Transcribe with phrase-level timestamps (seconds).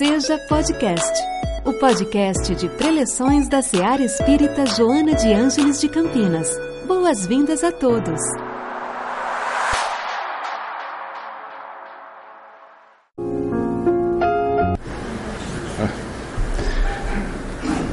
[0.00, 1.22] Seja Podcast,
[1.62, 6.48] o podcast de preleções da Seara Espírita Joana de Ângeles de Campinas.
[6.86, 8.18] Boas-vindas a todos.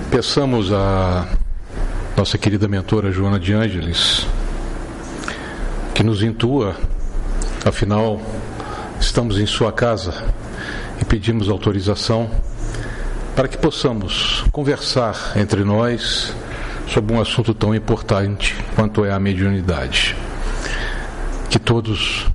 [0.09, 1.27] Peçamos a
[2.15, 4.25] nossa querida mentora Joana de Ângeles
[5.93, 6.73] que nos intua,
[7.65, 8.21] afinal,
[8.97, 10.36] estamos em sua casa
[11.01, 12.29] e pedimos autorização
[13.35, 16.33] para que possamos conversar entre nós
[16.87, 20.15] sobre um assunto tão importante quanto é a mediunidade.
[21.47, 22.25] Que todos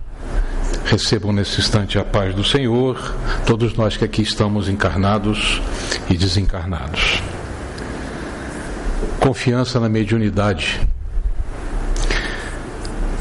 [0.85, 5.60] recebam nesse instante a paz do Senhor, todos nós que aqui estamos encarnados
[6.09, 7.21] e desencarnados.
[9.19, 10.87] Confiança na mediunidade.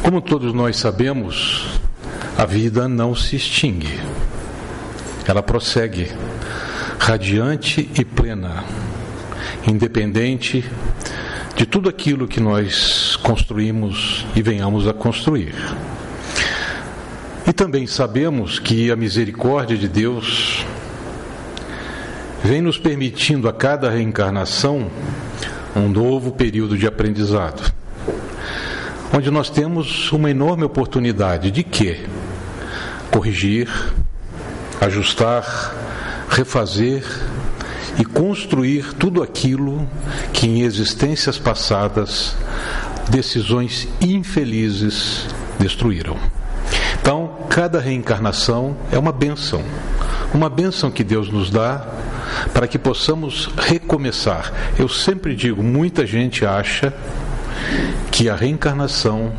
[0.04, 1.80] Como todos nós sabemos,
[2.38, 4.00] a vida não se extingue
[5.28, 6.12] ela prossegue
[7.00, 8.64] radiante e plena,
[9.68, 10.64] independente
[11.56, 15.56] de tudo aquilo que nós construímos e venhamos a construir.
[17.48, 20.66] E também sabemos que a misericórdia de Deus
[22.44, 24.90] vem nos permitindo a cada reencarnação
[25.76, 27.72] um novo período de aprendizado,
[29.16, 32.00] onde nós temos uma enorme oportunidade de quê?
[33.12, 33.70] Corrigir,
[34.82, 35.76] ajustar,
[36.30, 37.04] refazer
[38.00, 39.88] e construir tudo aquilo
[40.34, 42.36] que em existências passadas
[43.10, 45.28] decisões infelizes
[45.60, 46.18] destruíram.
[47.00, 49.64] Então, cada reencarnação é uma benção,
[50.34, 51.86] uma benção que Deus nos dá
[52.54, 54.52] para que possamos recomeçar.
[54.80, 56.94] Eu sempre digo, muita gente acha
[58.12, 59.34] que a reencarnação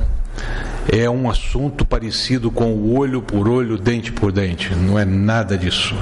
[0.93, 4.75] é um assunto parecido com o olho por olho, dente por dente.
[4.75, 5.95] Não é nada disso.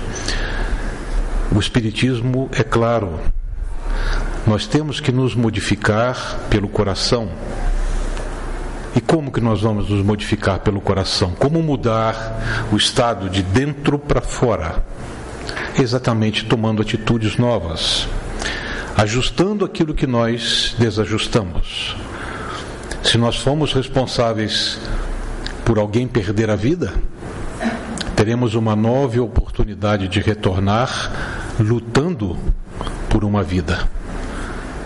[1.54, 3.20] O Espiritismo é claro.
[4.44, 7.30] Nós temos que nos modificar pelo coração.
[8.96, 11.30] E como que nós vamos nos modificar pelo coração?
[11.38, 14.84] Como mudar o estado de dentro para fora?
[15.78, 18.08] Exatamente tomando atitudes novas,
[18.96, 21.94] ajustando aquilo que nós desajustamos.
[23.02, 24.78] Se nós fomos responsáveis
[25.64, 26.92] por alguém perder a vida,
[28.14, 31.10] teremos uma nova oportunidade de retornar
[31.58, 32.36] lutando
[33.08, 33.88] por uma vida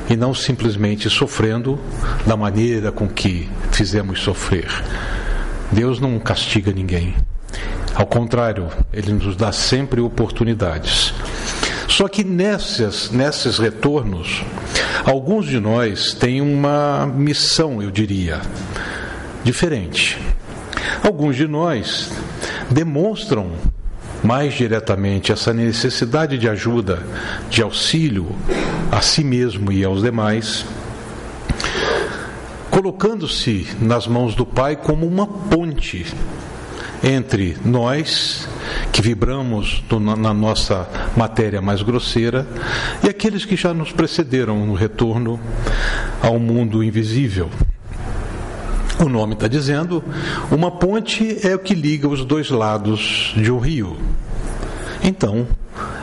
[0.08, 1.78] e não simplesmente sofrendo
[2.26, 4.68] da maneira com que fizemos sofrer.
[5.72, 7.14] Deus não castiga ninguém.
[7.94, 11.14] Ao contrário, Ele nos dá sempre oportunidades.
[11.94, 14.42] Só que nesses, retornos,
[15.04, 18.40] alguns de nós têm uma missão, eu diria,
[19.44, 20.18] diferente.
[21.04, 22.10] Alguns de nós
[22.68, 23.52] demonstram
[24.24, 27.00] mais diretamente essa necessidade de ajuda,
[27.48, 28.26] de auxílio
[28.90, 30.66] a si mesmo e aos demais,
[32.72, 36.04] colocando-se nas mãos do Pai como uma ponte
[37.04, 38.48] entre nós
[38.90, 39.84] que vibramos
[40.16, 42.46] na nossa matéria mais grosseira
[43.02, 45.38] e aqueles que já nos precederam no retorno
[46.22, 47.50] ao mundo invisível.
[48.98, 50.02] O nome está dizendo,
[50.50, 53.98] uma ponte é o que liga os dois lados de um rio.
[55.02, 55.46] Então,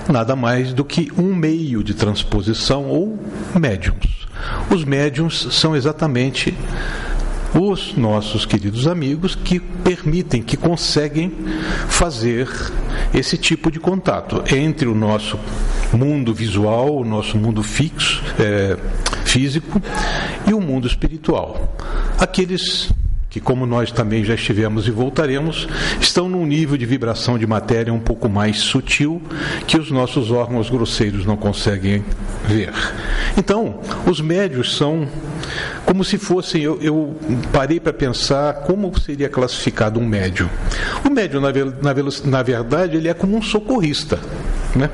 [0.07, 3.17] nada mais do que um meio de transposição ou
[3.59, 4.28] médiums.
[4.69, 6.56] Os médiums são exatamente
[7.53, 11.31] os nossos queridos amigos que permitem, que conseguem
[11.88, 12.47] fazer
[13.13, 15.38] esse tipo de contato entre o nosso
[15.94, 18.78] mundo visual, o nosso mundo fixo, é,
[19.25, 19.81] físico
[20.47, 21.75] e o mundo espiritual.
[22.17, 22.90] Aqueles
[23.31, 25.65] que, como nós também já estivemos e voltaremos,
[26.01, 29.21] estão num nível de vibração de matéria um pouco mais sutil
[29.65, 32.03] que os nossos órgãos grosseiros não conseguem
[32.45, 32.73] ver.
[33.37, 35.07] Então, os médios são
[35.85, 36.61] como se fossem.
[36.61, 37.15] Eu, eu
[37.53, 40.49] parei para pensar como seria classificado um médio.
[41.05, 41.93] O médio, na, na,
[42.25, 44.19] na verdade, ele é como um socorrista.
[44.75, 44.89] Né?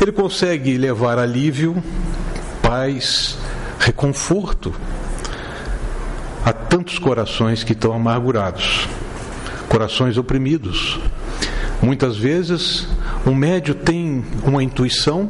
[0.00, 1.80] Ele consegue levar alívio,
[2.60, 3.38] paz,
[3.78, 4.74] reconforto
[6.46, 8.86] a tantos corações que estão amargurados,
[9.68, 11.00] corações oprimidos.
[11.82, 12.86] Muitas vezes,
[13.26, 15.28] um médio tem uma intuição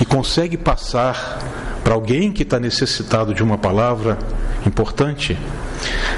[0.00, 1.38] e consegue passar
[1.84, 4.18] para alguém que está necessitado de uma palavra
[4.66, 5.38] importante,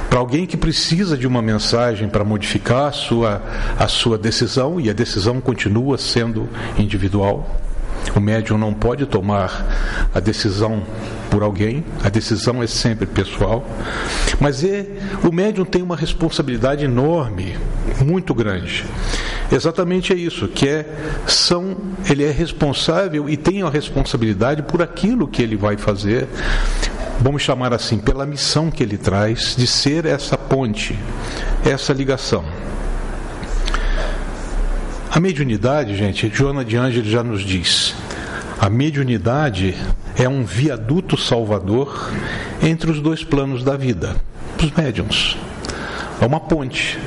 [0.08, 3.42] para alguém que precisa de uma mensagem para modificar a sua,
[3.78, 6.48] a sua decisão, e a decisão continua sendo
[6.78, 7.60] individual.
[8.14, 10.82] O médium não pode tomar a decisão
[11.30, 13.64] por alguém, a decisão é sempre pessoal.
[14.38, 14.86] Mas é,
[15.24, 17.56] o médium tem uma responsabilidade enorme,
[18.04, 18.84] muito grande.
[19.50, 20.86] Exatamente é isso, que é
[21.26, 21.76] são
[22.08, 26.26] ele é responsável e tem a responsabilidade por aquilo que ele vai fazer.
[27.20, 30.98] Vamos chamar assim, pela missão que ele traz de ser essa ponte,
[31.64, 32.44] essa ligação.
[35.14, 37.94] A mediunidade, gente, Joana de Ângeles já nos diz,
[38.58, 39.76] a mediunidade
[40.16, 42.10] é um viaduto salvador
[42.62, 44.16] entre os dois planos da vida,
[44.58, 45.36] os médiums.
[46.18, 46.98] É uma ponte.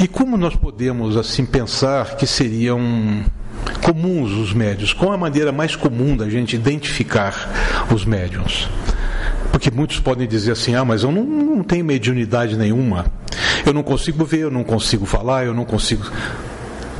[0.00, 2.80] E como nós podemos assim pensar que seriam
[3.84, 4.94] comuns os médios?
[4.94, 7.50] Qual a maneira mais comum da gente identificar
[7.94, 8.66] os médiums?
[9.56, 13.06] Porque muitos podem dizer assim: ah, mas eu não, não tenho mediunidade nenhuma.
[13.64, 16.04] Eu não consigo ver, eu não consigo falar, eu não consigo.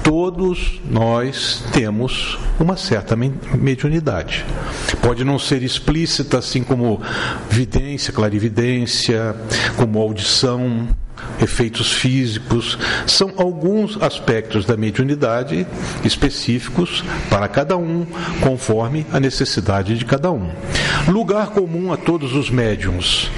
[0.03, 4.43] Todos nós temos uma certa mediunidade.
[5.03, 6.99] Pode não ser explícita, assim como
[7.51, 9.37] vidência, clarividência,
[9.77, 10.89] como audição,
[11.41, 15.67] efeitos físicos, são alguns aspectos da mediunidade
[16.05, 18.07] específicos para cada um,
[18.41, 20.51] conforme a necessidade de cada um.
[21.09, 23.31] Lugar comum a todos os médiums: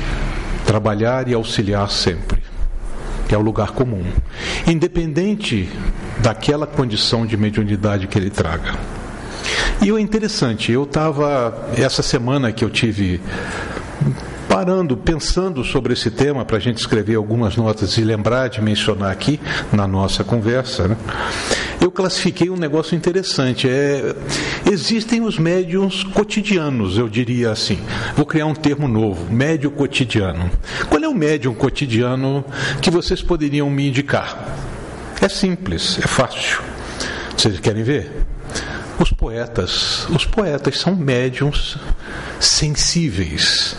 [0.66, 2.42] trabalhar e auxiliar sempre.
[3.28, 4.04] Que é o lugar comum,
[4.66, 5.68] independente
[6.20, 8.74] daquela condição de mediunidade que ele traga.
[9.80, 13.20] E o interessante, eu estava, essa semana que eu tive
[14.68, 19.10] parando, pensando sobre esse tema, para a gente escrever algumas notas e lembrar de mencionar
[19.10, 19.40] aqui
[19.72, 20.96] na nossa conversa, né?
[21.80, 23.66] eu classifiquei um negócio interessante.
[23.66, 24.14] É,
[24.70, 27.78] existem os médiums cotidianos, eu diria assim.
[28.14, 30.50] Vou criar um termo novo, médio cotidiano.
[30.90, 32.44] Qual é o médium cotidiano
[32.82, 34.54] que vocês poderiam me indicar?
[35.18, 36.60] É simples, é fácil.
[37.34, 38.12] Vocês querem ver?
[39.00, 40.06] Os poetas.
[40.10, 41.78] Os poetas são médiums
[42.38, 43.74] sensíveis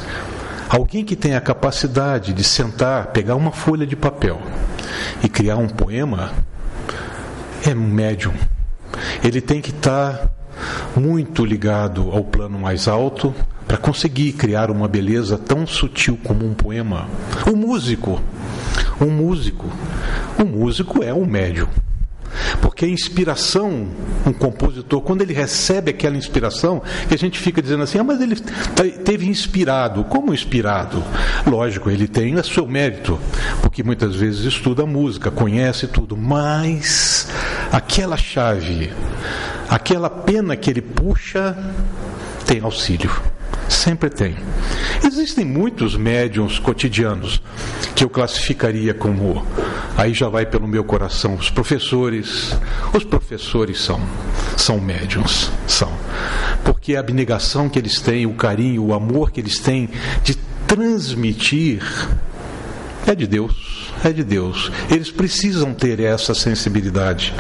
[0.70, 4.40] Alguém que tem a capacidade de sentar, pegar uma folha de papel
[5.24, 6.32] e criar um poema
[7.66, 8.34] é um médium.
[9.24, 10.30] Ele tem que estar
[10.96, 13.34] muito ligado ao plano mais alto
[13.68, 17.10] para conseguir criar uma beleza tão sutil como um poema.
[17.52, 18.22] O músico,
[19.02, 19.66] um músico,
[20.38, 21.68] um músico é um médium.
[22.62, 23.88] Porque a inspiração,
[24.26, 28.22] um compositor, quando ele recebe aquela inspiração, que a gente fica dizendo assim, ah, mas
[28.22, 28.36] ele
[29.04, 30.04] teve inspirado.
[30.06, 31.04] Como inspirado?
[31.46, 33.20] Lógico, ele tem o seu mérito,
[33.62, 37.28] porque muitas vezes estuda música, conhece tudo, mas
[37.72, 38.92] aquela chave,
[39.70, 41.56] aquela pena que ele puxa,
[42.46, 43.29] tem auxílio.
[43.70, 44.36] Sempre tem.
[45.06, 47.42] Existem muitos médiums cotidianos
[47.96, 49.46] que eu classificaria como
[49.96, 52.58] aí já vai pelo meu coração os professores.
[52.94, 54.02] Os professores são
[54.58, 55.92] são médiums, são.
[56.64, 59.90] Porque a abnegação que eles têm, o carinho, o amor que eles têm
[60.24, 60.36] de
[60.68, 61.82] transmitir
[63.08, 64.72] é de Deus, é de Deus.
[64.90, 67.34] Eles precisam ter essa sensibilidade.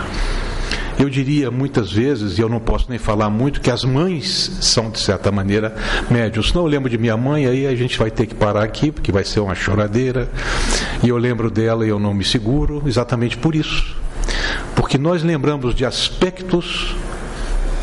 [1.00, 4.92] Eu diria muitas vezes, e eu não posso nem falar muito, que as mães são,
[4.92, 5.74] de certa maneira,
[6.12, 6.52] médios.
[6.54, 9.10] Não eu lembro de minha mãe, aí a gente vai ter que parar aqui, porque
[9.10, 10.30] vai ser uma choradeira.
[11.02, 13.96] E eu lembro dela e eu não me seguro, exatamente por isso.
[14.76, 16.94] Porque nós lembramos de aspectos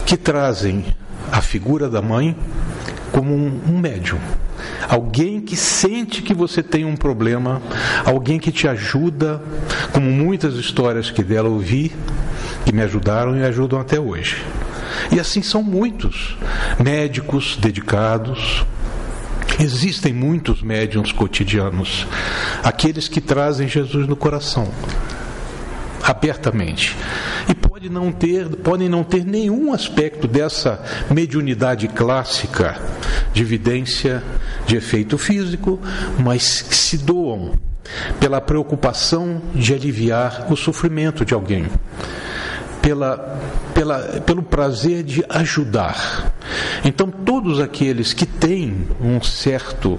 [0.04, 0.84] que trazem
[1.32, 2.36] a figura da mãe
[3.10, 4.18] como um, um médium.
[4.88, 7.62] Alguém que sente que você tem um problema,
[8.04, 9.42] alguém que te ajuda,
[9.92, 11.92] como muitas histórias que dela ouvi,
[12.66, 14.44] que me ajudaram e ajudam até hoje.
[15.12, 16.36] E assim são muitos
[16.82, 18.66] médicos dedicados.
[19.60, 22.06] Existem muitos médiums cotidianos,
[22.62, 24.68] aqueles que trazem Jesus no coração,
[26.02, 26.94] abertamente.
[27.48, 32.78] E pode não ter, podem não ter nenhum aspecto dessa mediunidade clássica
[33.32, 34.22] de evidência
[34.66, 35.80] de efeito físico,
[36.18, 37.52] mas que se doam
[38.18, 41.66] pela preocupação de aliviar o sofrimento de alguém
[42.86, 43.36] pela,
[43.74, 46.32] pela, pelo prazer de ajudar.
[46.84, 49.98] Então, todos aqueles que têm um certo,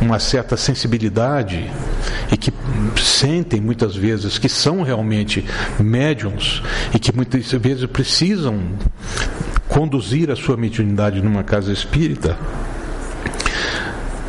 [0.00, 1.70] uma certa sensibilidade
[2.32, 2.50] e que
[2.96, 5.44] sentem muitas vezes que são realmente
[5.78, 6.62] médiums
[6.94, 8.58] e que muitas vezes precisam
[9.68, 12.38] conduzir a sua mediunidade numa casa espírita,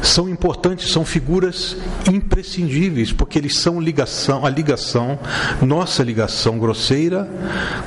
[0.07, 1.75] são importantes, são figuras
[2.11, 5.19] imprescindíveis, porque eles são ligação, a ligação,
[5.61, 7.27] nossa ligação grosseira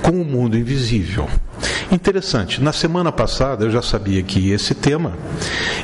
[0.02, 1.28] com o mundo invisível.
[1.90, 5.14] Interessante, na semana passada eu já sabia que esse tema,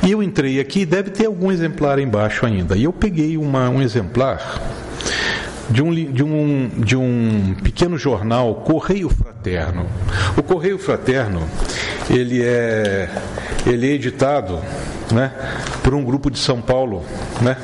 [0.02, 3.80] e eu entrei aqui, deve ter algum exemplar embaixo ainda, e eu peguei uma, um
[3.80, 4.60] exemplar
[5.70, 9.86] de um, de, um, de um pequeno jornal, Correio Fraterno.
[10.36, 11.42] O Correio Fraterno,
[12.10, 13.08] ele é,
[13.66, 14.60] ele é editado
[15.14, 15.32] né,
[15.82, 17.04] por um grupo de São Paulo,
[17.40, 17.56] né,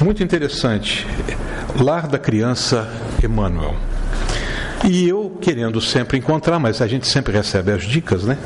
[0.00, 1.06] muito interessante,
[1.80, 2.88] Lar da Criança
[3.22, 3.74] Emmanuel.
[4.84, 8.36] E eu querendo sempre encontrar, mas a gente sempre recebe as dicas, né?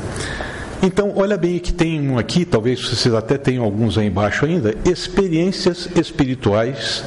[0.83, 4.75] Então, olha bem que tem um aqui, talvez vocês até tenham alguns aí embaixo ainda.
[4.85, 7.03] Experiências espirituais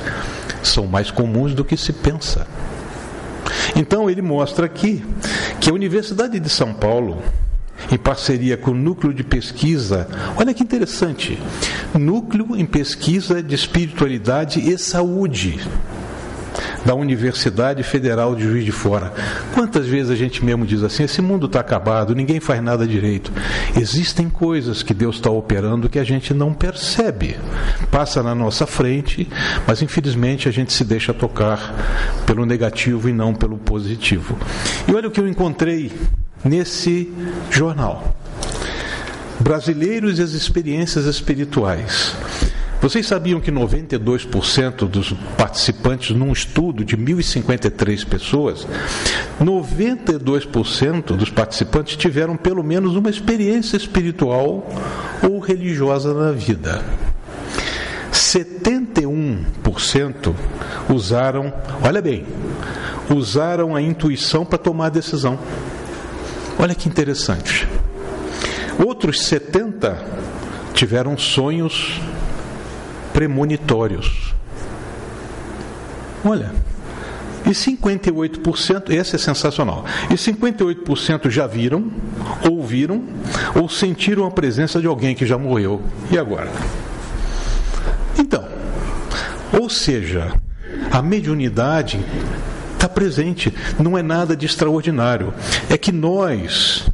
[0.63, 2.47] são mais comuns do que se pensa.
[3.77, 5.05] Então, ele mostra aqui
[5.61, 7.23] que a Universidade de São Paulo,
[7.91, 11.39] em parceria com o Núcleo de Pesquisa, olha que interessante,
[11.95, 15.59] Núcleo em Pesquisa de Espiritualidade e Saúde
[16.85, 19.13] da Universidade Federal de Juiz de Fora.
[19.55, 23.33] Quantas vezes a gente mesmo diz assim: esse mundo está acabado, ninguém faz nada direito.
[23.79, 27.37] Existem coisas que Deus está operando que a gente não percebe.
[27.91, 29.29] Passa na nossa frente,
[29.67, 31.75] mas infelizmente a gente se deixa tocar
[32.27, 34.37] pelo negativo e não pelo positivo.
[34.89, 35.93] E olha o que eu encontrei
[36.45, 37.11] nesse
[37.51, 38.15] jornal.
[39.39, 42.15] Brasileiros e as experiências espirituais.
[42.81, 48.67] Vocês sabiam que 92% dos participantes num estudo de 1.053 pessoas,
[49.39, 54.67] 92% dos participantes tiveram pelo menos uma experiência espiritual
[55.23, 56.83] ou religiosa na vida.
[58.13, 60.35] 71%
[60.89, 62.25] usaram, olha bem,
[63.15, 65.39] usaram a intuição para tomar a decisão.
[66.61, 67.67] Olha que interessante.
[68.85, 69.99] Outros 70
[70.75, 71.99] tiveram sonhos
[73.15, 74.35] premonitórios.
[76.23, 76.53] Olha,
[77.47, 79.87] e 58%, esse é sensacional.
[80.11, 81.91] E 58% já viram,
[82.47, 83.05] ouviram
[83.55, 85.81] ou sentiram a presença de alguém que já morreu.
[86.11, 86.51] E agora?
[88.19, 88.47] Então,
[89.59, 90.31] ou seja,
[90.93, 92.05] a mediunidade
[92.81, 95.35] está presente, não é nada de extraordinário.
[95.69, 96.89] É que nós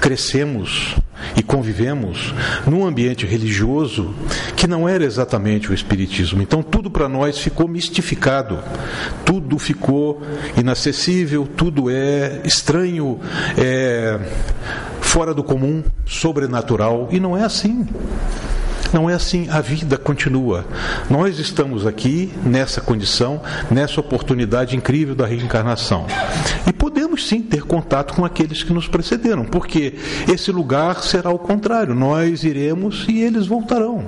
[0.00, 0.96] crescemos
[1.34, 2.34] e convivemos
[2.66, 4.14] num ambiente religioso
[4.54, 6.42] que não era exatamente o Espiritismo.
[6.42, 8.58] Então tudo para nós ficou mistificado,
[9.24, 10.20] tudo ficou
[10.58, 13.18] inacessível, tudo é estranho,
[13.56, 14.20] é
[15.00, 17.88] fora do comum, sobrenatural, e não é assim.
[18.94, 20.64] Não é assim, a vida continua.
[21.10, 26.06] Nós estamos aqui nessa condição, nessa oportunidade incrível da reencarnação.
[26.64, 29.94] E podemos sim ter contato com aqueles que nos precederam, porque
[30.32, 31.92] esse lugar será o contrário.
[31.92, 34.04] Nós iremos e eles voltarão.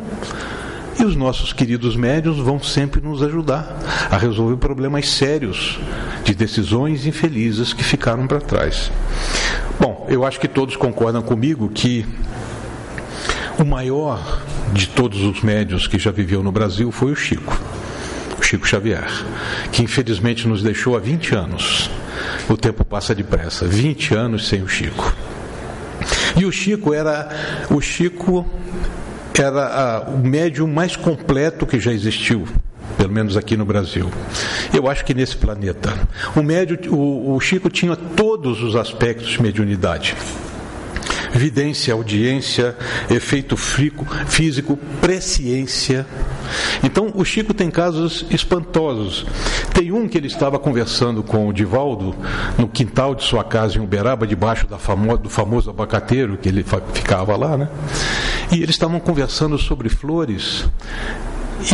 [1.01, 3.77] E os nossos queridos médios vão sempre nos ajudar
[4.09, 5.81] a resolver problemas sérios
[6.23, 8.93] de decisões infelizes que ficaram para trás.
[9.81, 12.07] Bom, eu acho que todos concordam comigo que
[13.59, 14.43] o maior
[14.73, 17.59] de todos os médios que já viveu no Brasil foi o Chico,
[18.39, 19.07] o Chico Xavier,
[19.73, 21.91] que infelizmente nos deixou há 20 anos.
[22.49, 25.15] O tempo passa depressa, 20 anos sem o Chico.
[26.37, 27.29] E o Chico era
[27.71, 28.47] o Chico
[29.39, 32.47] era a, o médium mais completo que já existiu
[32.97, 34.11] pelo menos aqui no Brasil.
[34.73, 35.93] Eu acho que nesse planeta.
[36.35, 40.17] O médio, o, o Chico tinha todos os aspectos de mediunidade
[41.37, 42.77] vidência, audiência,
[43.11, 46.07] efeito frico, físico, presciência.
[46.83, 49.27] Então, o Chico tem casos espantosos.
[49.73, 52.15] Tem um que ele estava conversando com o Divaldo
[52.59, 56.65] no quintal de sua casa em Uberaba, debaixo da famo do famoso abacateiro que ele
[56.93, 57.69] ficava lá, né?
[58.51, 60.65] E eles estavam conversando sobre flores.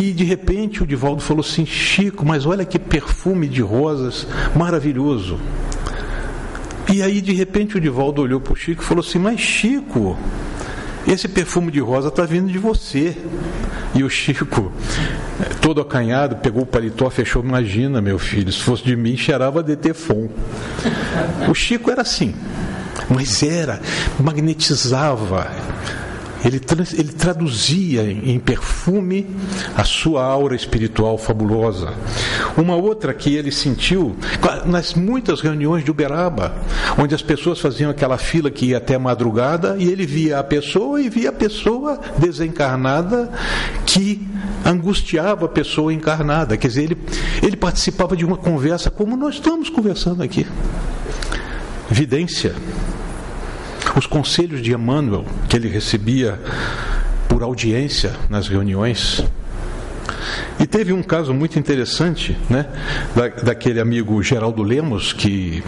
[0.01, 5.39] E de repente o Divaldo falou assim: Chico, mas olha que perfume de rosas maravilhoso.
[6.93, 10.15] E aí, de repente, o Divaldo olhou para o Chico e falou assim: Mas Chico,
[11.09, 13.17] esse perfume de rosa está vindo de você.
[13.95, 14.71] E o Chico,
[15.63, 17.43] todo acanhado, pegou o paletó, fechou.
[17.43, 20.29] Imagina, meu filho, se fosse de mim, cheirava de tefon.
[21.49, 22.35] O Chico era assim,
[23.09, 23.81] mas era,
[24.21, 25.51] magnetizava
[26.45, 26.61] ele,
[26.95, 29.27] ele traduzia em perfume
[29.77, 31.95] a sua aura espiritual fabulosa.
[32.57, 34.17] Uma outra que ele sentiu
[34.67, 36.55] nas muitas reuniões de Uberaba,
[36.99, 41.01] onde as pessoas faziam aquela fila que ia até madrugada e ele via a pessoa
[41.01, 43.31] e via a pessoa desencarnada
[43.87, 44.27] que
[44.65, 46.57] angustiava a pessoa encarnada.
[46.57, 46.99] Quer dizer, ele,
[47.43, 50.47] ele participava de uma conversa como nós estamos conversando aqui.
[51.91, 52.55] Vidência
[53.97, 56.39] os conselhos de Emmanuel que ele recebia
[57.29, 59.25] por audiência nas reuniões.
[60.59, 62.67] E teve um caso muito interessante, né,
[63.15, 65.63] da, daquele amigo Geraldo Lemos, que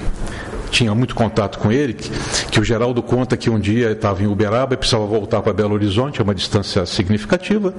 [0.75, 2.11] tinha muito contato com ele, que,
[2.51, 5.73] que o Geraldo conta que um dia estava em Uberaba e precisava voltar para Belo
[5.73, 7.73] Horizonte, é uma distância significativa,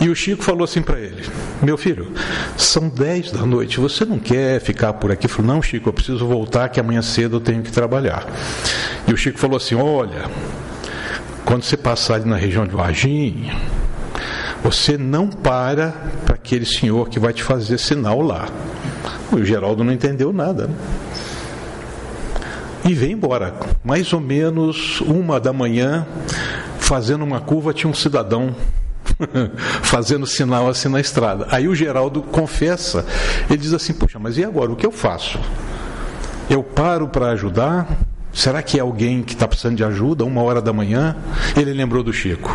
[0.00, 1.24] e o Chico falou assim para ele:
[1.60, 2.12] Meu filho,
[2.56, 5.26] são 10 da noite, você não quer ficar por aqui?
[5.26, 8.24] Ele falou: Não, Chico, eu preciso voltar, que amanhã cedo eu tenho que trabalhar.
[9.08, 10.30] E o Chico falou assim: Olha,
[11.44, 13.56] quando você passar ali na região de Varginha,
[14.62, 15.92] você não para
[16.24, 18.48] para aquele senhor que vai te fazer sinal lá.
[19.32, 20.68] O Geraldo não entendeu nada.
[20.68, 20.74] Né?
[22.84, 23.54] E veio embora.
[23.84, 26.06] Mais ou menos uma da manhã,
[26.78, 28.54] fazendo uma curva, tinha um cidadão
[29.82, 31.46] fazendo sinal assim na estrada.
[31.50, 33.04] Aí o Geraldo confessa,
[33.48, 34.70] ele diz assim: Poxa, mas e agora?
[34.70, 35.38] O que eu faço?
[36.48, 37.86] Eu paro para ajudar?
[38.32, 41.16] Será que é alguém que está precisando de ajuda, uma hora da manhã?
[41.56, 42.50] Ele lembrou do Chico.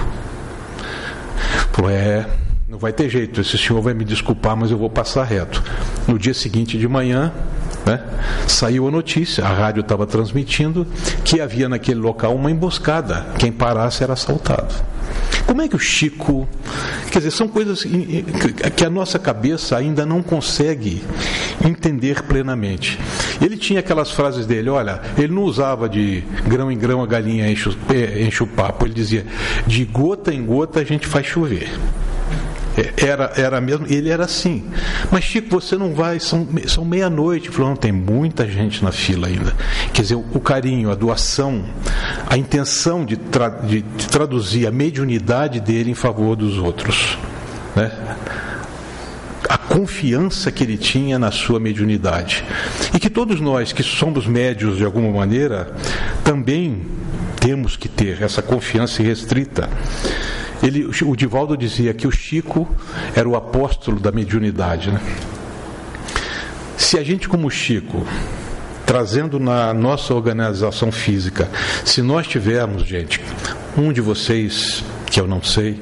[1.72, 2.26] Falou: É,
[2.68, 5.64] não vai ter jeito, esse senhor vai me desculpar, mas eu vou passar reto.
[6.08, 7.32] No dia seguinte de manhã,
[7.86, 8.02] né,
[8.48, 10.88] saiu a notícia, a rádio estava transmitindo
[11.24, 13.26] que havia naquele local uma emboscada.
[13.38, 14.74] Quem parasse era assaltado.
[15.46, 16.48] Como é que o Chico.
[17.12, 17.86] Quer dizer, são coisas
[18.76, 21.04] que a nossa cabeça ainda não consegue
[21.64, 23.00] entender plenamente.
[23.40, 27.50] Ele tinha aquelas frases dele, olha, ele não usava de grão em grão a galinha
[27.50, 27.76] enche o,
[28.20, 29.26] enche o papo, ele dizia,
[29.66, 31.70] de gota em gota a gente faz chover.
[32.78, 34.64] É, era, era mesmo, ele era assim.
[35.12, 37.50] Mas Chico, você não vai, são, são meia-noite.
[37.50, 39.56] Falou, não, tem muita gente na fila ainda.
[39.94, 41.64] Quer dizer, o, o carinho, a doação,
[42.28, 47.18] a intenção de, tra, de, de, traduzir a mediunidade dele em favor dos outros.
[47.76, 47.92] Né?
[49.48, 52.44] a confiança que ele tinha na sua mediunidade.
[52.94, 55.72] E que todos nós que somos médios de alguma maneira
[56.24, 56.82] também
[57.40, 59.70] temos que ter essa confiança irrestrita.
[60.64, 62.68] Ele, o Divaldo dizia que o Chico
[63.16, 64.92] era o apóstolo da mediunidade.
[64.92, 65.00] Né?
[66.78, 68.06] Se a gente, como Chico,
[68.86, 71.50] trazendo na nossa organização física,
[71.84, 73.22] se nós tivermos, gente,
[73.78, 75.82] um de vocês, que eu não sei,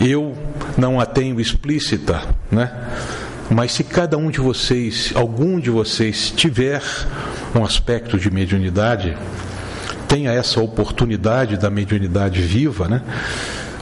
[0.00, 0.36] eu
[0.76, 2.70] não a tenho explícita, né?
[3.50, 6.82] Mas se cada um de vocês, algum de vocês, tiver
[7.54, 9.16] um aspecto de mediunidade,
[10.08, 13.02] tenha essa oportunidade da mediunidade viva, né?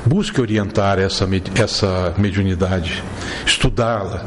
[0.06, 3.02] Busque orientar essa, essa mediunidade,
[3.44, 4.24] estudá-la,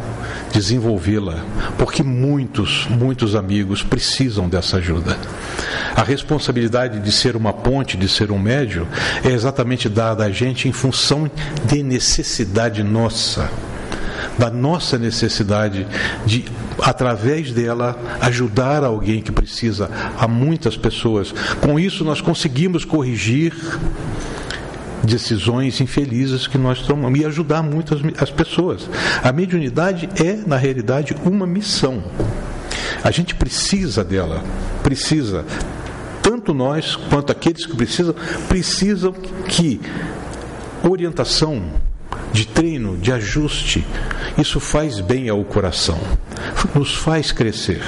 [0.53, 1.43] desenvolvê-la,
[1.77, 5.17] porque muitos, muitos amigos precisam dessa ajuda.
[5.95, 8.87] A responsabilidade de ser uma ponte, de ser um médio,
[9.23, 11.29] é exatamente dada a gente em função
[11.65, 13.49] de necessidade nossa
[14.37, 15.85] da nossa necessidade
[16.25, 16.45] de,
[16.81, 21.31] através dela, ajudar alguém que precisa, a muitas pessoas.
[21.61, 23.53] Com isso, nós conseguimos corrigir
[25.03, 28.89] decisões infelizes que nós tomamos e ajudar muito as, as pessoas.
[29.21, 32.03] A mediunidade é, na realidade, uma missão.
[33.03, 34.43] A gente precisa dela,
[34.81, 35.45] precisa.
[36.21, 38.15] Tanto nós quanto aqueles que precisam,
[38.47, 39.81] precisam que
[40.89, 41.63] orientação,
[42.31, 43.85] de treino, de ajuste,
[44.37, 45.99] isso faz bem ao coração,
[46.73, 47.81] nos faz crescer.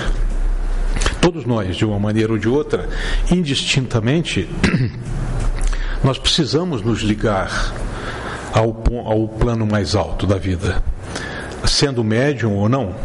[1.19, 2.87] Todos nós, de uma maneira ou de outra,
[3.31, 4.47] indistintamente,
[6.05, 7.73] Nós precisamos nos ligar
[8.53, 10.83] ao, ao plano mais alto da vida,
[11.65, 12.95] sendo médium ou não.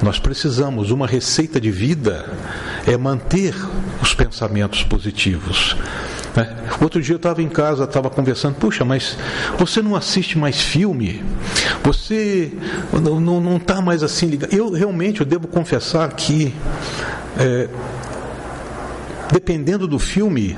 [0.00, 2.24] Nós precisamos, uma receita de vida
[2.86, 3.56] é manter
[4.00, 5.76] os pensamentos positivos.
[6.36, 6.56] Né?
[6.80, 9.16] Outro dia eu estava em casa, estava conversando, puxa, mas
[9.58, 11.24] você não assiste mais filme?
[11.82, 12.52] Você
[12.92, 14.54] não está mais assim ligado?
[14.54, 16.54] Eu realmente, eu devo confessar que,
[17.36, 17.68] é,
[19.32, 20.56] dependendo do filme,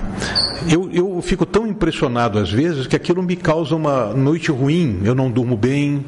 [0.68, 5.14] eu, eu fico tão impressionado às vezes que aquilo me causa uma noite ruim, eu
[5.14, 6.04] não durmo bem,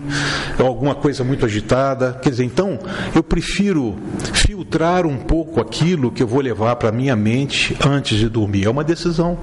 [0.58, 2.18] alguma coisa muito agitada.
[2.22, 2.78] Quer dizer, então
[3.14, 3.96] eu prefiro
[4.32, 8.64] filtrar um pouco aquilo que eu vou levar para minha mente antes de dormir.
[8.64, 9.38] É uma decisão,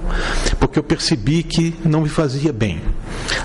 [0.58, 2.80] porque eu percebi que não me fazia bem.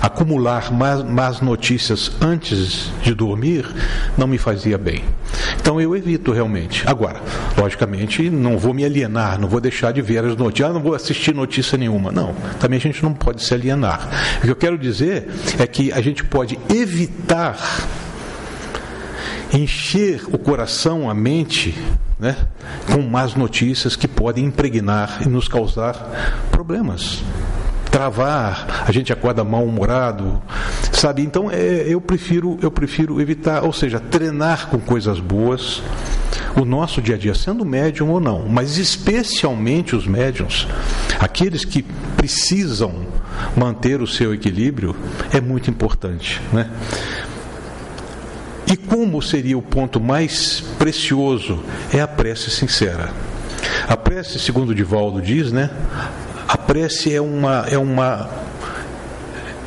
[0.00, 3.66] Acumular más, más notícias antes de dormir
[4.16, 5.04] não me fazia bem.
[5.60, 6.82] Então eu evito realmente.
[6.86, 7.20] Agora,
[7.56, 10.94] logicamente, não vou me alienar, não vou deixar de ver as notícias, ah, não vou
[10.94, 12.10] assistir notícia nenhuma.
[12.10, 14.08] Não, também a gente não pode se alienar.
[14.38, 17.58] O que eu quero dizer é que a gente pode evitar
[19.52, 21.74] encher o coração, a mente,
[22.18, 22.36] né,
[22.92, 25.94] com más notícias que podem impregnar e nos causar
[26.50, 27.22] problemas.
[27.90, 30.40] Travar, a gente acorda mal-humorado,
[30.92, 31.22] sabe?
[31.22, 35.82] Então é, eu prefiro eu prefiro evitar, ou seja, treinar com coisas boas
[36.56, 40.66] o nosso dia a dia, sendo médium ou não, mas especialmente os médiums,
[41.18, 41.82] aqueles que
[42.16, 43.06] precisam
[43.56, 44.94] manter o seu equilíbrio,
[45.32, 46.70] é muito importante, né?
[48.66, 51.58] E como seria o ponto mais precioso?
[51.92, 53.10] É a prece sincera.
[53.88, 55.70] A prece, segundo Divaldo diz, né?
[56.50, 58.28] A prece é uma, é uma,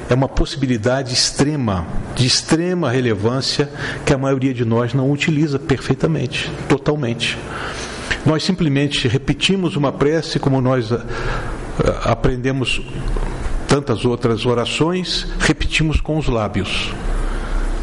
[0.09, 3.71] é uma possibilidade extrema, de extrema relevância,
[4.05, 7.37] que a maioria de nós não utiliza perfeitamente, totalmente.
[8.25, 11.05] Nós simplesmente repetimos uma prece como nós ah,
[12.03, 12.81] aprendemos
[13.65, 16.93] tantas outras orações, repetimos com os lábios.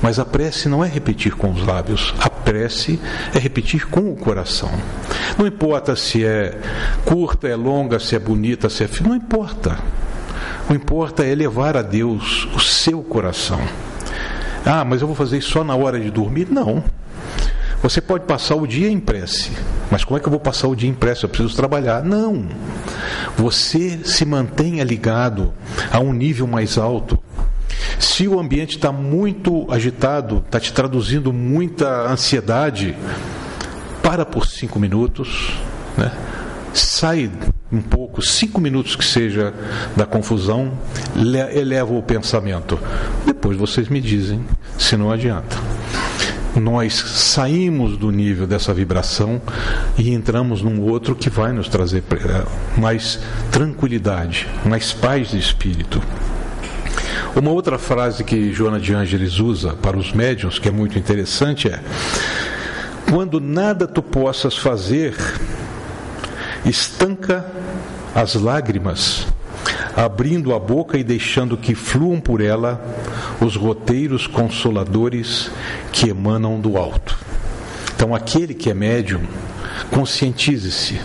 [0.03, 2.15] Mas a prece não é repetir com os lábios.
[2.21, 2.99] A prece
[3.33, 4.73] é repetir com o coração.
[5.39, 6.59] Não importa se é
[7.05, 8.89] curta, é longa, se é bonita, se é.
[9.03, 9.79] Não importa.
[10.69, 13.61] O importa é levar a Deus o seu coração.
[14.67, 16.49] Ah, mas eu vou fazer isso só na hora de dormir?
[16.51, 16.83] Não.
[17.85, 19.53] Você pode passar o dia em prece,
[19.89, 21.23] mas como é que eu vou passar o dia em prece?
[21.23, 22.03] Eu preciso trabalhar.
[22.03, 22.47] Não.
[23.37, 25.55] Você se mantenha ligado
[25.93, 27.17] a um nível mais alto.
[28.01, 32.97] Se o ambiente está muito agitado, está te traduzindo muita ansiedade,
[34.03, 35.53] para por cinco minutos,
[35.99, 36.11] né?
[36.73, 37.31] sai
[37.71, 39.53] um pouco, cinco minutos que seja
[39.95, 40.73] da confusão,
[41.55, 42.79] eleva o pensamento.
[43.27, 44.43] Depois vocês me dizem
[44.79, 45.57] se não adianta
[46.59, 49.41] nós saímos do nível dessa vibração
[49.97, 52.45] e entramos num outro que vai nos trazer eh,
[52.77, 53.21] mais
[53.53, 56.03] tranquilidade, mais paz de espírito.
[57.35, 61.69] Uma outra frase que Joana de Ângeles usa para os médiuns, que é muito interessante,
[61.69, 61.81] é:
[63.09, 65.15] Quando nada tu possas fazer,
[66.65, 67.47] estanca
[68.15, 69.27] as lágrimas
[69.97, 72.81] abrindo a boca e deixando que fluam por ela
[73.41, 75.51] os roteiros consoladores
[75.93, 77.17] que emanam do alto.
[77.95, 79.23] Então, aquele que é médium,
[79.91, 81.01] conscientize-se.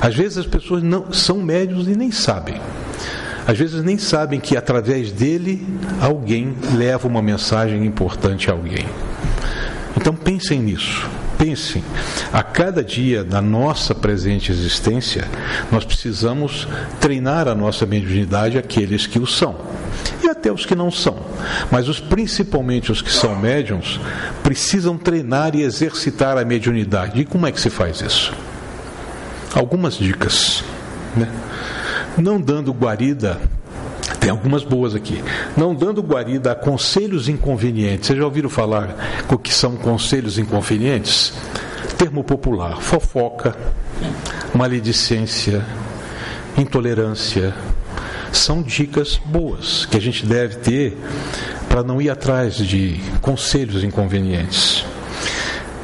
[0.00, 2.60] Às vezes as pessoas não são médiums e nem sabem.
[3.50, 5.66] Às vezes nem sabem que através dele
[6.00, 8.86] alguém leva uma mensagem importante a alguém.
[9.96, 11.10] Então pensem nisso.
[11.36, 11.82] Pensem,
[12.32, 15.26] a cada dia da nossa presente existência,
[15.72, 16.68] nós precisamos
[17.00, 19.56] treinar a nossa mediunidade aqueles que o são
[20.22, 21.16] e até os que não são.
[21.72, 23.98] Mas os principalmente os que são médiums
[24.44, 27.20] precisam treinar e exercitar a mediunidade.
[27.20, 28.32] E como é que se faz isso?
[29.52, 30.62] Algumas dicas,
[31.16, 31.28] né?
[32.18, 33.40] Não dando guarida
[34.20, 35.24] tem algumas boas aqui.
[35.56, 38.06] Não dando guarida a conselhos inconvenientes.
[38.06, 38.94] Vocês já ouviram falar
[39.30, 41.32] o que são conselhos inconvenientes?
[41.96, 43.56] Termo popular: fofoca,
[44.54, 45.64] maledicência,
[46.56, 47.54] intolerância.
[48.30, 50.96] São dicas boas que a gente deve ter
[51.68, 54.84] para não ir atrás de conselhos inconvenientes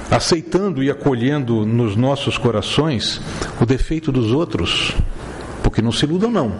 [0.08, 3.20] aceitando e acolhendo nos nossos corações
[3.60, 4.94] o defeito dos outros,
[5.76, 6.54] porque não se iludam, não.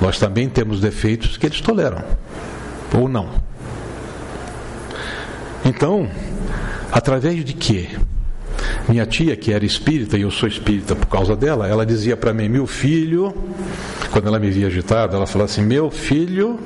[0.00, 2.02] Nós também temos defeitos que eles toleram,
[2.98, 3.28] ou não.
[5.62, 6.08] Então,
[6.90, 7.90] através de quê?
[8.88, 12.32] Minha tia, que era espírita, e eu sou espírita por causa dela, ela dizia para
[12.32, 13.34] mim: Meu filho,
[14.10, 16.58] quando ela me via agitado, ela falava assim: Meu filho,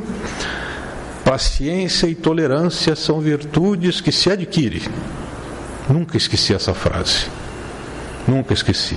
[1.25, 4.89] paciência e tolerância são virtudes que se adquire.
[5.91, 7.27] Nunca esqueci essa frase.
[8.29, 8.97] Nunca esqueci.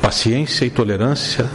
[0.00, 1.50] Paciência e tolerância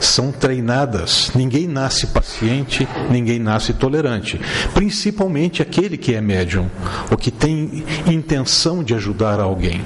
[0.00, 1.30] são treinadas.
[1.34, 4.40] Ninguém nasce paciente, ninguém nasce tolerante.
[4.74, 6.68] Principalmente aquele que é médium,
[7.10, 9.82] ou que tem intenção de ajudar alguém.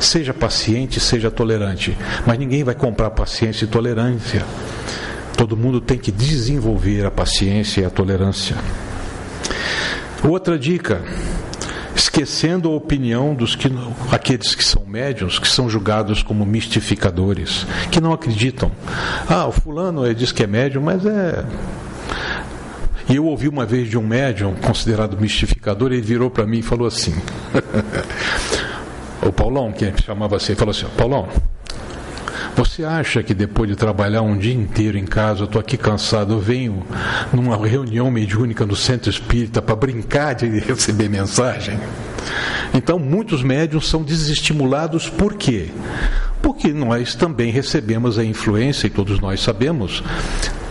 [0.00, 1.96] Seja paciente, seja tolerante.
[2.26, 4.44] Mas ninguém vai comprar paciência e tolerância.
[5.36, 8.56] Todo mundo tem que desenvolver a paciência e a tolerância.
[10.22, 11.02] Outra dica:
[12.16, 13.68] esquecendo a opinião dos que
[14.10, 18.72] aqueles que são médiums, que são julgados como mistificadores, que não acreditam.
[19.28, 21.44] Ah, o fulano diz que é médium, mas é
[23.08, 26.62] e eu ouvi uma vez de um médium considerado mistificador, ele virou para mim e
[26.62, 27.14] falou assim:
[29.22, 31.28] O Paulão, que chamava assim, falou assim: Paulão,
[32.56, 36.32] você acha que depois de trabalhar um dia inteiro em casa, eu estou aqui cansado,
[36.32, 36.82] eu venho
[37.30, 41.78] numa reunião mediúnica no centro espírita para brincar de receber mensagem?
[42.72, 45.68] Então, muitos médiums são desestimulados por quê?
[46.40, 50.02] Porque nós também recebemos a influência, e todos nós sabemos,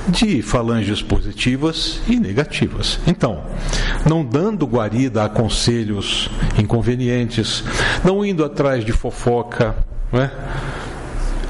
[0.08, 3.00] de falanges positivas e negativas.
[3.06, 3.44] Então,
[4.10, 7.64] não dando guarida a conselhos inconvenientes,
[8.04, 9.76] não indo atrás de fofoca,
[10.12, 10.32] não é?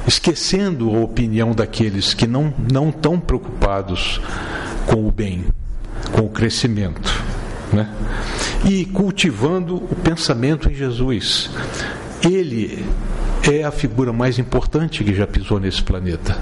[0.08, 4.22] Esquecendo a opinião daqueles que não, não estão preocupados
[4.86, 5.46] com o bem,
[6.12, 7.24] com o crescimento.
[7.74, 7.90] Né?
[8.64, 11.50] E cultivando o pensamento em Jesus.
[12.24, 12.86] Ele
[13.44, 16.38] é a figura mais importante que já pisou nesse planeta.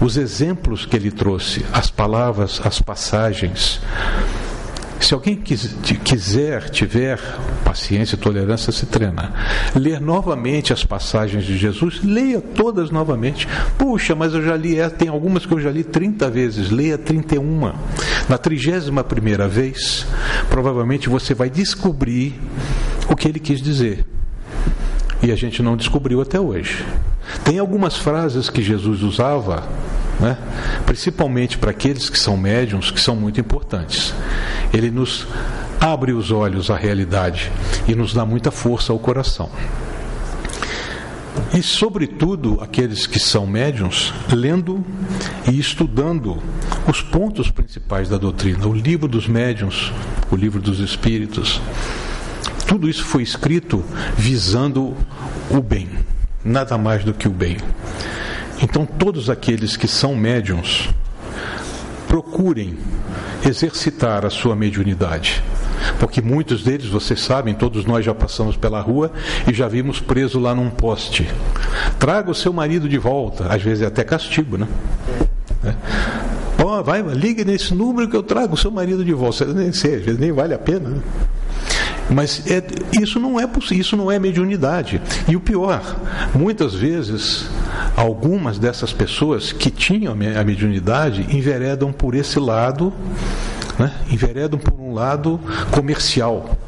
[0.00, 3.80] Os exemplos que ele trouxe, as palavras, as passagens,
[5.04, 7.20] se alguém quiser, tiver
[7.62, 9.34] paciência e tolerância, se treina.
[9.74, 13.46] Ler novamente as passagens de Jesus, leia todas novamente.
[13.76, 17.72] Puxa, mas eu já li, tem algumas que eu já li 30 vezes, leia 31.
[18.28, 20.06] Na trigésima primeira vez,
[20.48, 22.40] provavelmente você vai descobrir
[23.08, 24.06] o que ele quis dizer.
[25.24, 26.84] E a gente não descobriu até hoje.
[27.44, 29.64] Tem algumas frases que Jesus usava
[30.20, 30.36] né?
[30.86, 34.14] principalmente para aqueles que são médiums, que são muito importantes.
[34.72, 35.26] Ele nos
[35.80, 37.50] abre os olhos à realidade
[37.86, 39.50] e nos dá muita força ao coração.
[41.52, 44.84] E, sobretudo, aqueles que são médiums, lendo
[45.50, 46.38] e estudando
[46.88, 49.92] os pontos principais da doutrina, o livro dos médiums,
[50.30, 51.60] o livro dos espíritos.
[52.66, 53.84] Tudo isso foi escrito
[54.16, 54.96] visando
[55.50, 55.88] o bem,
[56.44, 57.56] nada mais do que o bem.
[58.62, 60.88] Então, todos aqueles que são médiums,
[62.08, 62.76] procurem
[63.44, 65.42] exercitar a sua mediunidade.
[65.98, 69.12] Porque muitos deles, vocês sabem, todos nós já passamos pela rua
[69.50, 71.28] e já vimos preso lá num poste.
[71.98, 74.68] Traga o seu marido de volta, às vezes é até castigo, né?
[75.64, 75.74] É.
[76.82, 79.44] Vai, ligue nesse número que eu trago o seu marido de volta.
[79.44, 80.88] Nem sei, às vezes nem vale a pena.
[80.88, 81.02] Né?
[82.10, 82.62] Mas é,
[83.00, 85.00] isso não é possível, isso não é mediunidade.
[85.26, 85.96] E o pior,
[86.34, 87.48] muitas vezes
[87.96, 92.92] algumas dessas pessoas que tinham a mediunidade enveredam por esse lado,
[93.78, 93.92] né?
[94.10, 95.40] enveredam por um lado
[95.70, 96.58] comercial.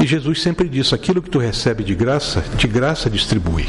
[0.00, 3.68] E Jesus sempre disse: aquilo que tu recebe de graça, de graça distribui.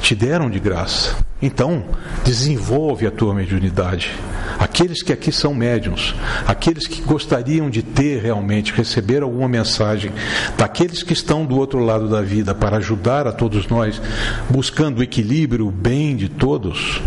[0.00, 1.16] Te deram de graça.
[1.40, 1.84] Então,
[2.24, 4.14] desenvolve a tua mediunidade.
[4.58, 6.14] Aqueles que aqui são médiums,
[6.46, 10.12] aqueles que gostariam de ter realmente, receber alguma mensagem
[10.56, 14.00] daqueles que estão do outro lado da vida para ajudar a todos nós,
[14.48, 17.02] buscando o equilíbrio, o bem de todos,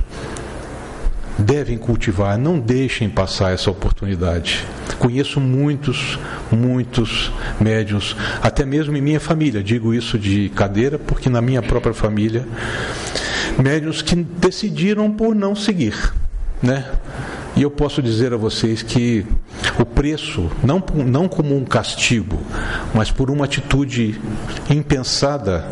[1.39, 4.65] devem cultivar, não deixem passar essa oportunidade.
[4.97, 6.19] Conheço muitos,
[6.51, 11.93] muitos médiums, até mesmo em minha família, digo isso de cadeira, porque na minha própria
[11.93, 12.45] família,
[13.57, 16.13] médiums que decidiram por não seguir,
[16.61, 16.85] né?
[17.55, 19.25] E eu posso dizer a vocês que
[19.79, 22.39] o preço, não, não como um castigo,
[22.93, 24.19] mas por uma atitude
[24.69, 25.65] impensada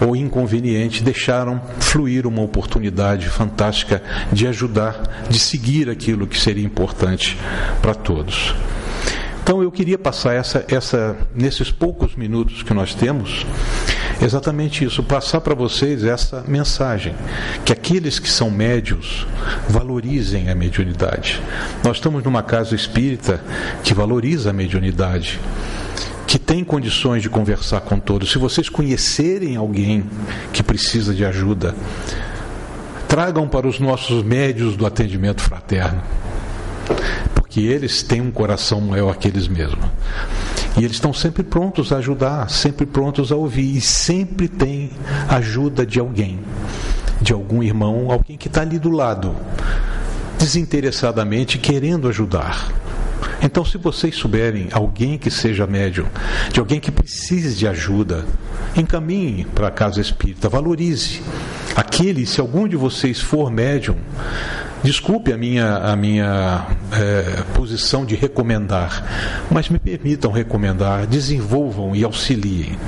[0.00, 7.36] ou inconveniente, deixaram fluir uma oportunidade fantástica de ajudar, de seguir aquilo que seria importante
[7.82, 8.54] para todos.
[9.42, 13.44] Então eu queria passar essa, essa, nesses poucos minutos que nós temos,
[14.24, 17.14] exatamente isso, passar para vocês essa mensagem,
[17.64, 19.26] que aqueles que são médios
[19.68, 21.40] valorizem a mediunidade.
[21.82, 23.42] Nós estamos numa casa espírita
[23.82, 25.40] que valoriza a mediunidade
[26.30, 28.30] que tem condições de conversar com todos.
[28.30, 30.04] Se vocês conhecerem alguém
[30.52, 31.74] que precisa de ajuda,
[33.08, 36.00] tragam para os nossos médios do atendimento fraterno,
[37.34, 39.84] porque eles têm um coração maior que eles mesmos.
[40.76, 44.90] E eles estão sempre prontos a ajudar, sempre prontos a ouvir, e sempre tem
[45.28, 46.38] ajuda de alguém,
[47.20, 49.34] de algum irmão, alguém que está ali do lado,
[50.38, 52.72] desinteressadamente querendo ajudar.
[53.42, 56.06] Então, se vocês souberem alguém que seja médium,
[56.52, 58.24] de alguém que precise de ajuda,
[58.76, 61.22] encaminhe para a casa espírita, valorize.
[61.74, 63.96] Aquele, se algum de vocês for médium,
[64.82, 72.02] Desculpe a minha, a minha é, posição de recomendar, mas me permitam recomendar, desenvolvam e
[72.02, 72.78] auxiliem.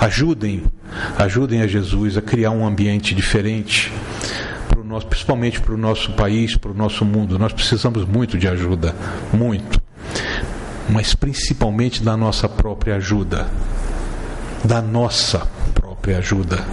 [0.00, 0.62] Ajudem,
[1.18, 3.92] ajudem a Jesus a criar um ambiente diferente,
[4.70, 7.38] pro nosso, principalmente para o nosso país, para o nosso mundo.
[7.38, 8.94] Nós precisamos muito de ajuda,
[9.30, 9.83] muito.
[10.88, 13.46] Mas principalmente da nossa própria ajuda.
[14.64, 16.64] Da nossa própria ajuda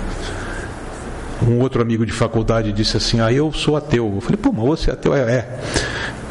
[1.47, 4.12] um outro amigo de faculdade disse assim: Ah, eu sou ateu.
[4.15, 5.13] Eu falei: Pô, mas você é ateu?
[5.13, 5.19] É.
[5.19, 5.60] é.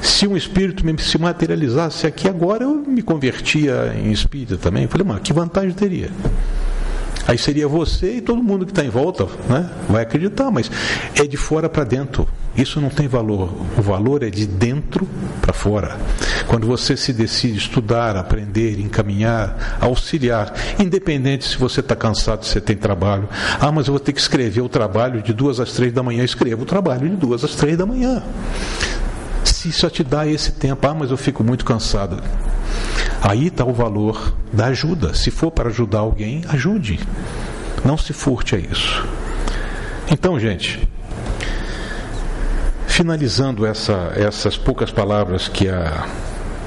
[0.01, 4.85] Se um espírito se materializasse aqui agora, eu me convertia em espírito também.
[4.85, 6.11] Eu falei: Mas que vantagem teria?
[7.27, 9.71] Aí seria você e todo mundo que está em volta, né?
[9.89, 10.71] Vai acreditar, mas
[11.15, 12.27] é de fora para dentro.
[12.57, 13.49] Isso não tem valor.
[13.79, 15.09] O valor é de dentro
[15.41, 15.97] para fora.
[16.49, 22.61] Quando você se decide estudar, aprender, encaminhar, auxiliar, independente se você está cansado, se você
[22.61, 23.29] tem trabalho.
[23.61, 26.25] Ah, mas eu vou ter que escrever o trabalho de duas às três da manhã.
[26.25, 28.23] Escreva o trabalho de duas às três da manhã.
[29.61, 32.17] Se só te dá esse tempo, ah, mas eu fico muito cansado.
[33.21, 35.13] Aí está o valor da ajuda.
[35.13, 36.99] Se for para ajudar alguém, ajude.
[37.85, 39.07] Não se furte a isso.
[40.11, 40.89] Então, gente,
[42.87, 46.07] finalizando essa, essas poucas palavras que a,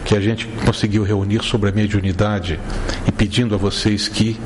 [0.05, 2.59] que a gente conseguiu reunir sobre a mediunidade
[3.07, 4.39] e pedindo a vocês que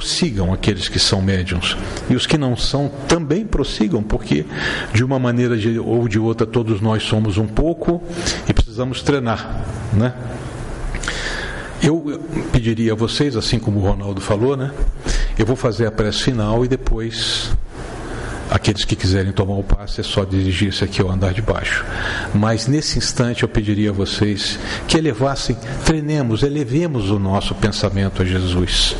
[0.00, 1.76] prossigam aqueles que são médiums.
[2.08, 4.46] E os que não são também prossigam, porque
[4.94, 8.02] de uma maneira ou de outra todos nós somos um pouco
[8.48, 10.14] e precisamos treinar, né?
[11.82, 12.18] Eu
[12.50, 14.72] pediria a vocês, assim como o Ronaldo falou, né?
[15.38, 17.50] Eu vou fazer a prece final e depois
[18.50, 21.84] aqueles que quiserem tomar o passe é só dirigir-se aqui ao andar de baixo.
[22.34, 24.58] Mas nesse instante eu pediria a vocês
[24.88, 28.96] que elevassem, treinemos, elevemos o nosso pensamento a Jesus.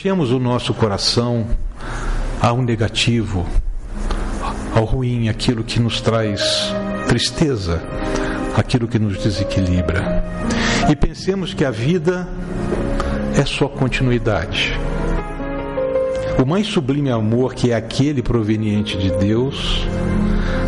[0.00, 1.46] Fechemos o nosso coração
[2.40, 3.46] ao negativo,
[4.74, 6.72] ao ruim, aquilo que nos traz
[7.06, 7.82] tristeza,
[8.56, 10.24] aquilo que nos desequilibra
[10.88, 12.26] e pensemos que a vida
[13.36, 14.72] é só continuidade.
[16.42, 19.86] O mais sublime amor, que é aquele proveniente de Deus,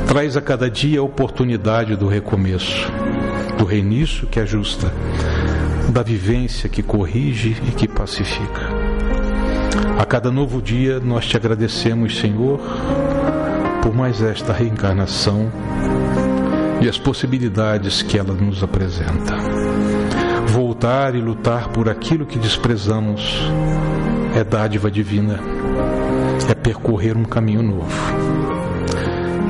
[0.07, 2.93] traz a cada dia a oportunidade do recomeço,
[3.57, 4.93] do reinício que ajusta,
[5.89, 8.82] da vivência que corrige e que pacifica.
[10.03, 12.59] A cada novo dia nós te agradecemos, Senhor,
[13.81, 15.49] por mais esta reencarnação
[16.81, 19.37] e as possibilidades que ela nos apresenta.
[20.49, 23.39] Voltar e lutar por aquilo que desprezamos
[24.35, 25.39] é dádiva divina,
[26.51, 28.13] é percorrer um caminho novo.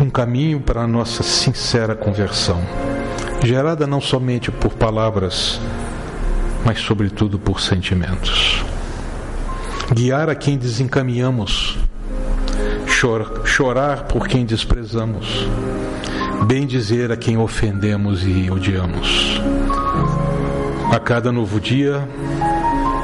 [0.02, 2.60] Um caminho para a nossa sincera conversão,
[3.42, 5.58] gerada não somente por palavras,
[6.62, 8.62] mas sobretudo por sentimentos.
[9.94, 11.76] Guiar a quem desencaminhamos,
[13.44, 15.46] chorar por quem desprezamos,
[16.46, 19.38] bem dizer a quem ofendemos e odiamos.
[20.90, 22.08] A cada novo dia,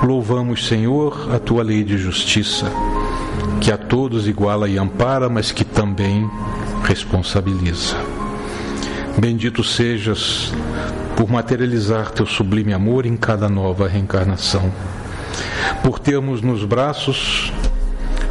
[0.03, 2.72] louvamos, Senhor, a tua lei de justiça,
[3.61, 6.29] que a todos iguala e ampara, mas que também
[6.85, 7.96] responsabiliza.
[9.18, 10.55] Bendito sejas
[11.14, 14.72] por materializar teu sublime amor em cada nova reencarnação,
[15.83, 17.52] por termos nos braços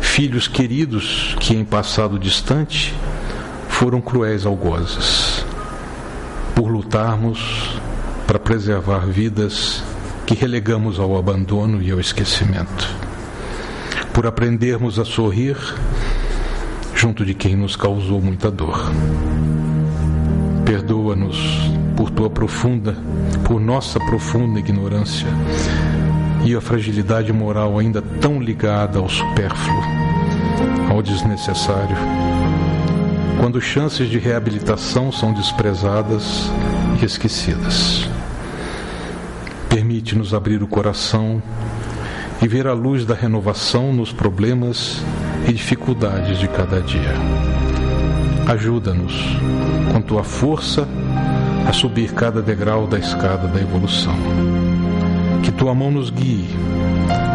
[0.01, 2.93] filhos queridos que em passado distante
[3.69, 5.45] foram cruéis algozes,
[6.55, 7.79] por lutarmos
[8.25, 9.83] para preservar vidas
[10.25, 12.89] que relegamos ao abandono e ao esquecimento,
[14.13, 15.57] por aprendermos a sorrir
[16.95, 18.91] junto de quem nos causou muita dor.
[20.65, 21.37] Perdoa-nos
[21.95, 22.97] por tua profunda,
[23.45, 25.27] por nossa profunda ignorância
[26.45, 29.83] e a fragilidade moral ainda tão ligada ao supérfluo,
[30.89, 31.97] ao desnecessário
[33.39, 36.51] quando chances de reabilitação são desprezadas
[37.01, 38.09] e esquecidas.
[39.69, 41.41] Permite-nos abrir o coração
[42.41, 45.01] e ver a luz da renovação nos problemas
[45.47, 47.13] e dificuldades de cada dia.
[48.47, 49.13] Ajuda-nos,
[49.91, 50.87] com tua força,
[51.67, 54.66] a subir cada degrau da escada da evolução.
[55.43, 56.47] Que tua mão nos guie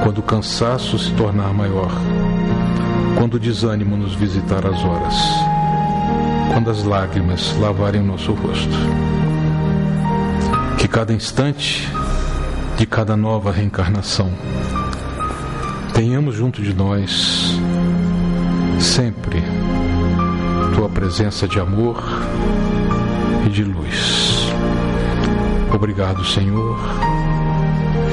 [0.02, 1.92] quando o cansaço se tornar maior,
[3.16, 5.14] quando o desânimo nos visitar as horas
[6.52, 8.76] quando as lágrimas lavarem o nosso rosto.
[10.76, 11.88] Que cada instante
[12.76, 14.30] de cada nova reencarnação
[15.94, 17.58] tenhamos junto de nós
[18.78, 19.42] sempre
[20.74, 22.02] tua presença de amor
[23.46, 24.46] e de luz.
[25.72, 26.78] Obrigado, Senhor,